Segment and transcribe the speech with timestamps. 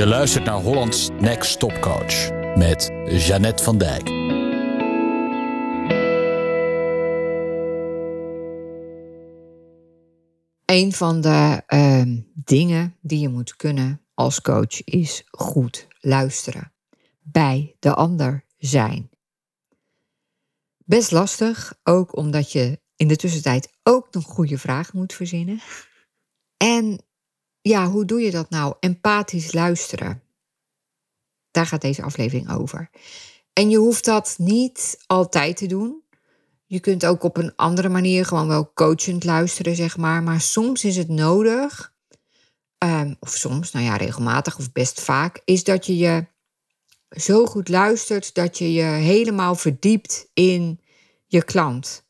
[0.00, 4.08] Je luistert naar Hollands Next Top Coach met Jeannette van Dijk.
[10.64, 16.72] Een van de ehm, dingen die je moet kunnen als coach is goed luisteren.
[17.20, 19.10] Bij de ander zijn.
[20.76, 25.60] Best lastig, ook omdat je in de tussentijd ook nog goede vragen moet verzinnen.
[26.56, 27.00] En
[27.60, 28.74] ja, hoe doe je dat nou?
[28.80, 30.22] Empathisch luisteren.
[31.50, 32.90] Daar gaat deze aflevering over.
[33.52, 36.02] En je hoeft dat niet altijd te doen.
[36.66, 40.22] Je kunt ook op een andere manier gewoon wel coachend luisteren, zeg maar.
[40.22, 41.92] Maar soms is het nodig,
[42.78, 46.26] um, of soms, nou ja, regelmatig of best vaak, is dat je je
[47.10, 50.80] zo goed luistert dat je je helemaal verdiept in
[51.26, 52.04] je klant.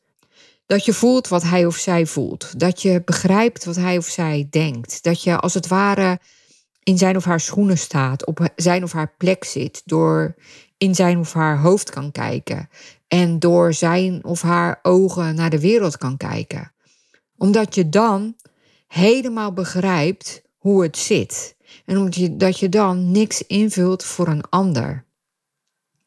[0.71, 2.59] Dat je voelt wat hij of zij voelt.
[2.59, 5.03] Dat je begrijpt wat hij of zij denkt.
[5.03, 6.19] Dat je als het ware
[6.83, 10.35] in zijn of haar schoenen staat, op zijn of haar plek zit, door
[10.77, 12.69] in zijn of haar hoofd kan kijken
[13.07, 16.71] en door zijn of haar ogen naar de wereld kan kijken.
[17.37, 18.35] Omdat je dan
[18.87, 24.43] helemaal begrijpt hoe het zit en omdat je, dat je dan niks invult voor een
[24.49, 25.05] ander.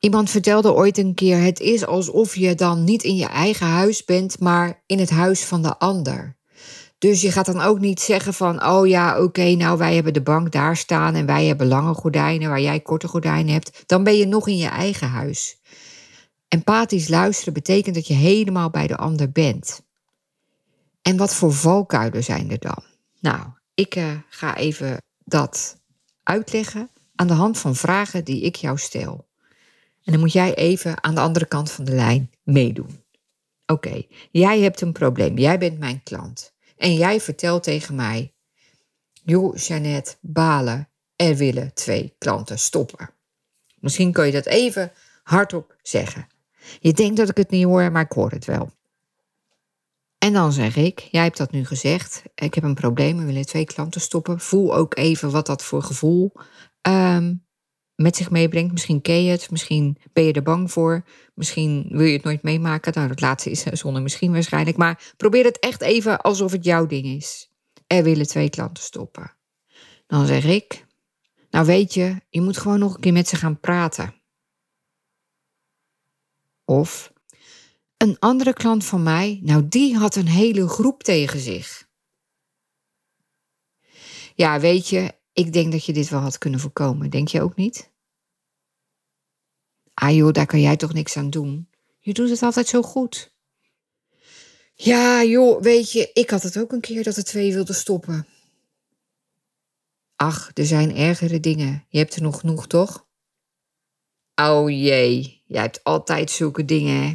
[0.04, 4.04] Iemand vertelde ooit een keer: het is alsof je dan niet in je eigen huis
[4.04, 6.36] bent, maar in het huis van de ander.
[6.98, 10.22] Dus je gaat dan ook niet zeggen van, oh ja, oké, nou wij hebben de
[10.22, 13.82] bank daar staan en wij hebben lange gordijnen waar jij korte gordijnen hebt.
[13.86, 15.60] Dan ben je nog in je eigen huis.
[16.48, 19.82] Empathisch luisteren betekent dat je helemaal bij de ander bent.
[21.02, 22.82] En wat voor valkuilen zijn er dan?
[23.20, 23.40] Nou,
[23.74, 25.76] ik uh, ga even dat
[26.22, 29.26] uitleggen aan de hand van vragen die ik jou stel.
[30.04, 33.02] En dan moet jij even aan de andere kant van de lijn meedoen.
[33.66, 35.38] Oké, jij hebt een probleem.
[35.38, 36.52] Jij bent mijn klant.
[36.76, 38.32] En jij vertelt tegen mij:
[39.12, 43.10] Joh, Jeannette, balen, er willen twee klanten stoppen.
[43.80, 46.26] Misschien kun je dat even hardop zeggen.
[46.80, 48.70] Je denkt dat ik het niet hoor, maar ik hoor het wel.
[50.18, 52.22] En dan zeg ik: Jij hebt dat nu gezegd.
[52.34, 54.40] Ik heb een probleem, we willen twee klanten stoppen.
[54.40, 56.32] Voel ook even wat dat voor gevoel
[56.82, 57.43] um,
[57.96, 58.72] met zich meebrengt.
[58.72, 62.42] Misschien ken je het, misschien ben je er bang voor, misschien wil je het nooit
[62.42, 62.92] meemaken.
[62.94, 64.76] Nou, dat laatste is zonder misschien waarschijnlijk.
[64.76, 67.50] Maar probeer het echt even alsof het jouw ding is.
[67.86, 69.32] Er willen twee klanten stoppen.
[70.06, 70.86] Dan zeg ik,
[71.50, 74.14] nou weet je, je moet gewoon nog een keer met ze gaan praten.
[76.64, 77.12] Of,
[77.96, 81.86] een andere klant van mij, nou die had een hele groep tegen zich.
[84.34, 87.56] Ja, weet je, ik denk dat je dit wel had kunnen voorkomen, denk je ook
[87.56, 87.90] niet?
[89.94, 91.68] Ah joh, daar kan jij toch niks aan doen?
[92.00, 93.32] Je doet het altijd zo goed.
[94.74, 98.26] Ja joh, weet je, ik had het ook een keer dat de twee wilden stoppen.
[100.16, 101.84] Ach, er zijn ergere dingen.
[101.88, 103.06] Je hebt er nog genoeg, toch?
[104.34, 107.14] Oh jee, jij hebt altijd zulke dingen, hè?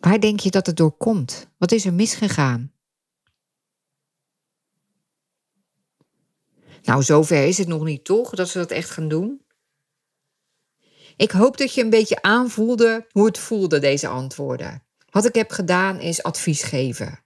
[0.00, 1.46] Waar denk je dat het door komt?
[1.56, 2.72] Wat is er misgegaan?
[6.82, 8.30] Nou, zover is het nog niet, toch?
[8.30, 9.40] Dat ze dat echt gaan doen?
[11.16, 14.82] Ik hoop dat je een beetje aanvoelde hoe het voelde, deze antwoorden.
[15.10, 17.20] Wat ik heb gedaan is advies geven.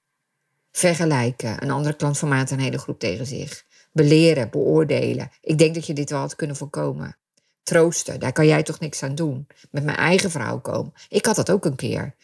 [0.71, 1.63] Vergelijken.
[1.63, 3.65] Een andere klant van een hele groep tegen zich.
[3.93, 5.31] Beleren, beoordelen.
[5.41, 7.17] Ik denk dat je dit wel had kunnen voorkomen.
[7.63, 9.47] Troosten, daar kan jij toch niks aan doen.
[9.71, 10.93] Met mijn eigen vrouw komen.
[11.09, 12.15] Ik had dat ook een keer.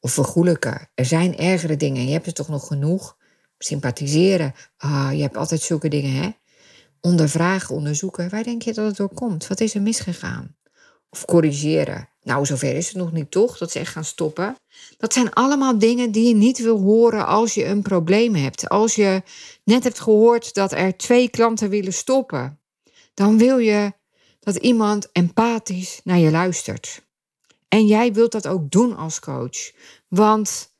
[0.00, 0.88] Of vergoelijken.
[0.94, 2.06] Er zijn ergere dingen.
[2.06, 3.16] Je hebt er toch nog genoeg.
[3.58, 4.54] Sympathiseren.
[4.76, 6.30] Ah, je hebt altijd zulke dingen, hè?
[7.06, 8.30] Ondervragen, onderzoeken.
[8.30, 9.46] Waar denk je dat het door komt?
[9.46, 10.56] Wat is er misgegaan?
[11.10, 12.08] Of corrigeren.
[12.22, 14.56] Nou, zover is het nog niet toch, dat ze echt gaan stoppen.
[14.98, 18.68] Dat zijn allemaal dingen die je niet wil horen als je een probleem hebt.
[18.68, 19.22] Als je
[19.64, 22.60] net hebt gehoord dat er twee klanten willen stoppen,
[23.14, 23.92] dan wil je
[24.40, 27.02] dat iemand empathisch naar je luistert.
[27.68, 29.72] En jij wilt dat ook doen als coach.
[30.08, 30.73] Want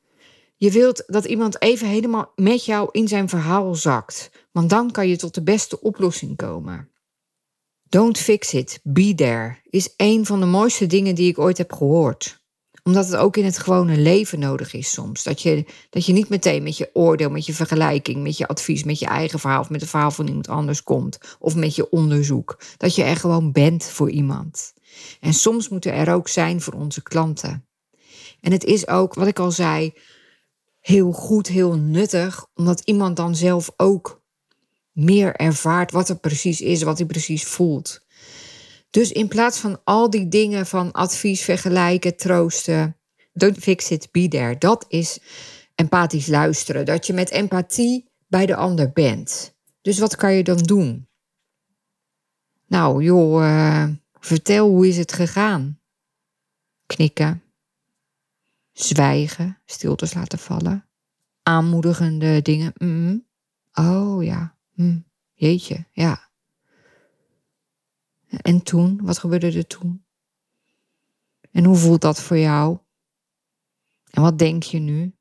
[0.57, 4.31] je wilt dat iemand even helemaal met jou in zijn verhaal zakt.
[4.53, 6.89] Want dan kan je tot de beste oplossing komen.
[7.89, 11.73] Don't fix it, be there is een van de mooiste dingen die ik ooit heb
[11.73, 12.43] gehoord.
[12.83, 15.23] Omdat het ook in het gewone leven nodig is soms.
[15.23, 18.85] Dat je, dat je niet meteen met je oordeel, met je vergelijking, met je advies,
[18.85, 21.19] met je eigen verhaal of met het verhaal van iemand anders komt.
[21.39, 22.61] Of met je onderzoek.
[22.77, 24.73] Dat je er gewoon bent voor iemand.
[25.21, 27.67] En soms moeten er ook zijn voor onze klanten.
[28.41, 29.93] En het is ook, wat ik al zei,
[30.85, 34.23] heel goed, heel nuttig, omdat iemand dan zelf ook
[34.93, 38.01] meer ervaart wat er precies is, wat hij precies voelt.
[38.91, 42.97] Dus in plaats van al die dingen van advies, vergelijken, troosten,
[43.33, 44.59] don't fix it, be there.
[44.59, 45.19] Dat is
[45.75, 46.85] empathisch luisteren.
[46.85, 49.55] Dat je met empathie bij de ander bent.
[49.81, 51.09] Dus wat kan je dan doen?
[52.67, 53.89] Nou, joh, uh,
[54.21, 55.81] vertel hoe is het gegaan?
[56.87, 57.44] Knikken.
[58.75, 60.87] Zwijgen, stiltes laten vallen.
[61.43, 63.27] Aanmoedigende dingen.
[63.75, 65.05] Oh ja, mm.
[65.35, 66.29] jeetje, ja.
[68.29, 70.05] En toen, wat gebeurde er toen?
[71.51, 72.79] En hoe voelt dat voor jou?
[74.11, 75.15] En wat denk je nu?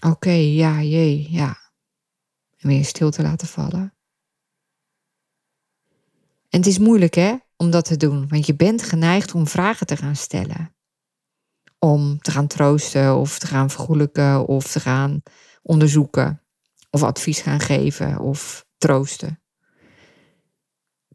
[0.00, 1.58] Oké, ja, jee, ja.
[2.58, 3.94] En weer stil te laten vallen.
[6.48, 9.86] En het is moeilijk, hè, om dat te doen, want je bent geneigd om vragen
[9.86, 10.75] te gaan stellen.
[11.78, 15.22] Om te gaan troosten of te gaan vergoelijken of te gaan
[15.62, 16.42] onderzoeken
[16.90, 19.40] of advies gaan geven of troosten.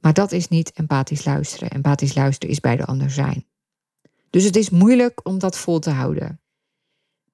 [0.02, 1.70] Maar dat is niet empathisch luisteren.
[1.70, 3.46] Empathisch luisteren is bij de ander zijn.
[4.30, 6.42] Dus het is moeilijk om dat vol te houden.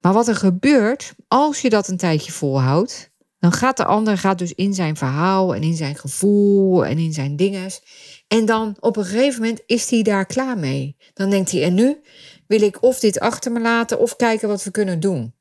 [0.00, 4.38] Maar wat er gebeurt als je dat een tijdje volhoudt, dan gaat de ander gaat
[4.38, 7.82] dus in zijn verhaal en in zijn gevoel en in zijn dinges.
[8.28, 10.96] En dan op een gegeven moment is hij daar klaar mee.
[11.14, 12.00] Dan denkt hij, en nu
[12.48, 15.32] wil ik of dit achter me laten of kijken wat we kunnen doen.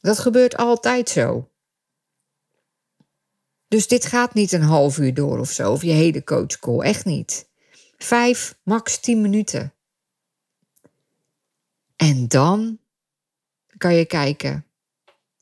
[0.00, 1.48] Dat gebeurt altijd zo.
[3.68, 7.04] Dus dit gaat niet een half uur door of zo, of je hele coachcall, echt
[7.04, 7.48] niet.
[7.98, 9.72] Vijf, max tien minuten.
[11.96, 12.78] En dan
[13.76, 14.66] kan je kijken,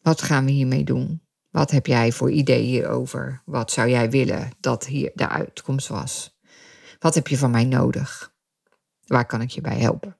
[0.02, 1.20] wat gaan we hiermee doen?
[1.50, 3.42] Wat heb jij voor idee hierover?
[3.44, 6.38] Wat zou jij willen dat hier de uitkomst was?
[6.98, 8.32] Wat heb je van mij nodig?
[9.06, 10.16] Waar kan ik je bij helpen?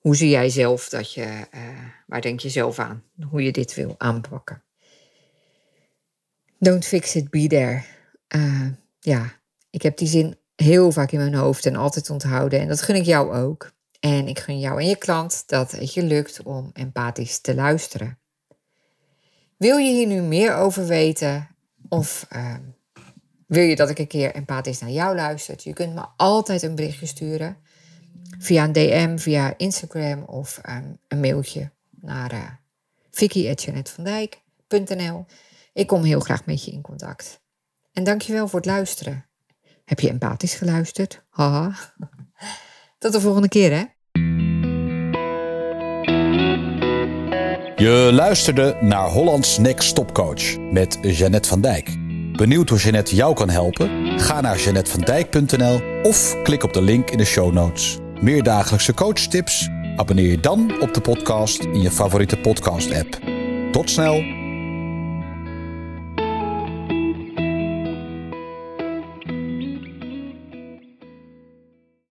[0.00, 1.60] Hoe zie jij zelf dat je, uh,
[2.06, 3.04] waar denk je zelf aan?
[3.30, 4.62] Hoe je dit wil aanpakken?
[6.58, 7.82] Don't fix it, be there.
[8.36, 8.68] Uh,
[9.00, 9.32] ja,
[9.70, 12.60] ik heb die zin heel vaak in mijn hoofd en altijd onthouden.
[12.60, 13.72] En dat gun ik jou ook.
[14.00, 18.18] En ik gun jou en je klant dat het je lukt om empathisch te luisteren.
[19.56, 21.48] Wil je hier nu meer over weten?
[21.88, 22.54] Of uh,
[23.46, 25.56] wil je dat ik een keer empathisch naar jou luister?
[25.58, 27.56] Je kunt me altijd een berichtje sturen.
[28.42, 32.50] Via een DM, via Instagram of um, een mailtje naar uh.
[35.72, 37.40] Ik kom heel graag met je in contact.
[37.92, 39.26] En dankjewel voor het luisteren.
[39.84, 41.22] Heb je empathisch geluisterd?
[41.30, 41.74] Haha.
[42.98, 43.84] Tot de volgende keer, hè?
[47.76, 51.96] Je luisterde naar Hollands Next Coach met Jeannette van Dijk.
[52.36, 54.18] Benieuwd hoe Jeannette jou kan helpen?
[54.20, 57.98] Ga naar jeannettevandijk.nl of klik op de link in de show notes.
[58.20, 59.68] Meer dagelijkse coachtips?
[59.96, 63.18] Abonneer je dan op de podcast in je favoriete podcast-app.
[63.72, 64.39] Tot snel!